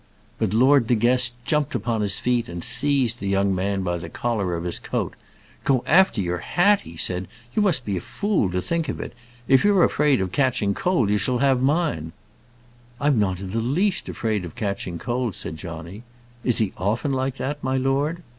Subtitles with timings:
[0.39, 4.09] But Lord De Guest jumped upon his feet, and seized the young man by the
[4.09, 5.13] collar of his coat.
[5.63, 7.57] "Go after your hat!" said he.
[7.57, 9.13] "You must be a fool to think of it.
[9.47, 12.13] If you're afraid of catching cold, you shall have mine."
[12.99, 16.01] "I'm not the least afraid of catching cold," said Johnny.
[16.43, 18.23] "Is he often like that, my lord?"